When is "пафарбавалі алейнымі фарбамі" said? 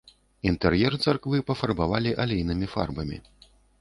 1.49-3.21